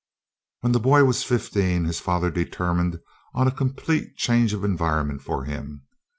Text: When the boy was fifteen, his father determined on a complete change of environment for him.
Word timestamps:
When 0.61 0.71
the 0.71 0.79
boy 0.79 1.03
was 1.03 1.23
fifteen, 1.23 1.85
his 1.85 1.99
father 1.99 2.31
determined 2.31 3.01
on 3.35 3.47
a 3.47 3.51
complete 3.51 4.17
change 4.17 4.51
of 4.51 4.63
environment 4.63 5.21
for 5.21 5.43
him. 5.45 5.83